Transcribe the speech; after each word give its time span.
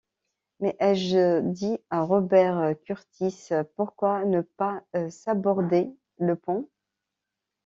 Mais, 0.59 0.75
ai-je 0.79 1.41
dit 1.41 1.77
à 1.91 2.01
Robert 2.01 2.73
Kurtis, 2.85 3.49
pourquoi 3.75 4.25
ne 4.25 4.41
pas 4.41 4.81
saborder 5.11 5.91
le 6.17 6.35
pont? 6.35 6.67